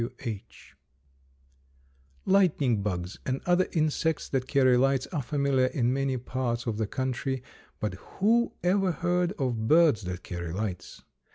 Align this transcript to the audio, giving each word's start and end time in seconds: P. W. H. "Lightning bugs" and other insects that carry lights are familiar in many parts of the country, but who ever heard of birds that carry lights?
P. 0.01 0.07
W. 0.17 0.35
H. 0.37 0.75
"Lightning 2.25 2.81
bugs" 2.81 3.19
and 3.23 3.39
other 3.45 3.67
insects 3.71 4.27
that 4.29 4.47
carry 4.47 4.75
lights 4.75 5.05
are 5.13 5.21
familiar 5.21 5.67
in 5.67 5.93
many 5.93 6.17
parts 6.17 6.65
of 6.65 6.77
the 6.79 6.87
country, 6.87 7.43
but 7.79 7.93
who 8.17 8.51
ever 8.63 8.93
heard 8.93 9.31
of 9.33 9.67
birds 9.67 10.01
that 10.05 10.23
carry 10.23 10.51
lights? 10.53 11.03